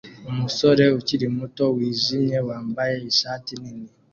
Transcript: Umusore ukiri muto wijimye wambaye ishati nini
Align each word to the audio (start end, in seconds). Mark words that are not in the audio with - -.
Umusore 0.29 0.83
ukiri 0.99 1.27
muto 1.37 1.63
wijimye 1.75 2.37
wambaye 2.47 2.95
ishati 3.11 3.51
nini 3.61 3.89